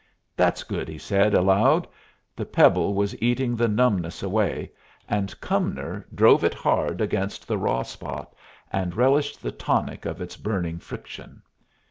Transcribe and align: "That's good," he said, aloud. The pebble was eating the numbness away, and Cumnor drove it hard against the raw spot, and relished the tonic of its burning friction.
"That's 0.35 0.63
good," 0.63 0.87
he 0.87 0.97
said, 0.97 1.35
aloud. 1.35 1.87
The 2.35 2.43
pebble 2.47 2.95
was 2.95 3.13
eating 3.21 3.55
the 3.55 3.67
numbness 3.67 4.23
away, 4.23 4.71
and 5.07 5.39
Cumnor 5.41 6.07
drove 6.15 6.43
it 6.43 6.55
hard 6.55 7.01
against 7.01 7.47
the 7.47 7.59
raw 7.59 7.83
spot, 7.83 8.33
and 8.73 8.95
relished 8.97 9.43
the 9.43 9.51
tonic 9.51 10.07
of 10.07 10.19
its 10.19 10.37
burning 10.37 10.79
friction. 10.79 11.43